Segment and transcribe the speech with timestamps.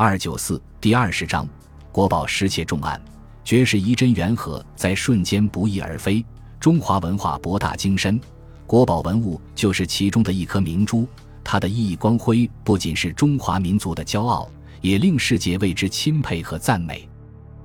[0.00, 1.44] 二九四第二十章，
[1.90, 3.02] 国宝失窃重案，
[3.42, 6.24] 绝世遗珍缘何在瞬间不翼而飞？
[6.60, 8.20] 中华文化博大精深，
[8.64, 11.04] 国宝文物就是其中的一颗明珠。
[11.42, 14.48] 它的熠熠光辉不仅是中华民族的骄傲，
[14.82, 17.08] 也令世界为之钦佩和赞美。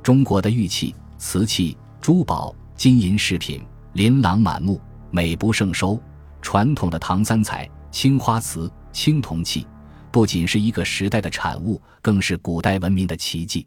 [0.01, 3.61] 中国的玉器、瓷器、珠宝、金银饰品
[3.93, 4.81] 琳琅满目，
[5.11, 6.01] 美不胜收。
[6.41, 9.67] 传统的唐三彩、青花瓷、青铜器。
[10.13, 13.65] 不仅是一个时代的产物，更是古代文明的奇迹。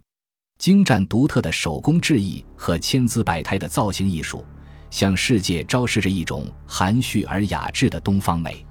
[0.59, 4.45] 精湛独特的手工制艺和千姿百态的造型艺术，
[4.89, 8.65] 向世界昭示着一种含蓄而雅致的东方美。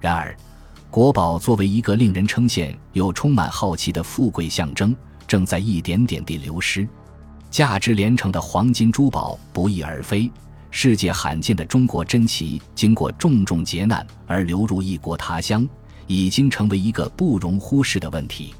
[0.00, 0.36] 然而，
[0.90, 4.92] 国宝作为一个令人称羡又充满好奇的富贵象征，
[5.24, 6.88] 正在一点点地流失。
[7.52, 10.28] 价值连城的黄金珠宝不翼而飞，
[10.72, 15.64] 世界罕见的中国珍奇经过重重劫难而流入异国他乡。
[16.06, 18.54] 已经成为一个不容忽视的问题。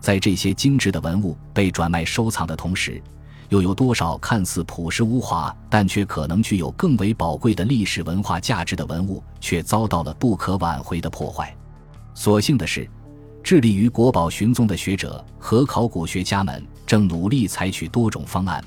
[0.00, 3.02] 在这些精致的文物被转卖收藏的同时，
[3.48, 11.54] 又有多少看似朴实无华，但却可能具有更为宝贵的历史文化价值的文物，却遭到了不可挽回的破坏？
[12.14, 12.88] 所幸的是，
[13.42, 18.62] 致力于国宝寻踪的学者和考古学家们正努力采取多种方案，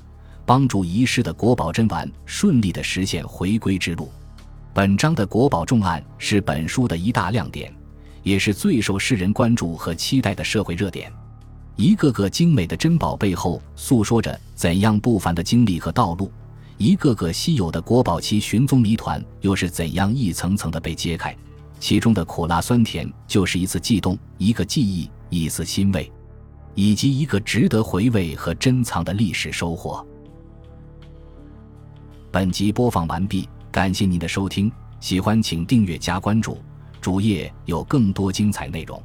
[0.46, 4.12] 帮助遗失的国宝珍玩顺利地实现回归之路。
[4.74, 7.74] 本章的国宝重案是本书的一大亮点。
[8.24, 11.12] 也是最受世人关注和期待的社会热点。
[11.76, 16.30] 一个个精美的珍宝背后，诉说着怎样不凡的经历和道路；
[16.78, 21.36] 一个个稀有的国宝期寻踪谜团，又是怎样一层层的被揭开。
[21.80, 26.12] 其中的苦辣酸甜，就是一次悸动，一个记忆，一丝欣慰，
[26.76, 30.06] 以及一个值得回味和珍藏的历史收获。
[32.30, 36.60] 本集播放完毕，感谢您的收听，喜欢请订阅加关注。
[37.02, 39.02] 主页有更多精彩内容。